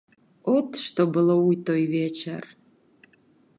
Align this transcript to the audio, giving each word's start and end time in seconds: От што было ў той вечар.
От 0.53 0.69
што 0.85 1.05
было 1.17 1.35
ў 1.35 1.51
той 1.67 1.83
вечар. 1.95 2.43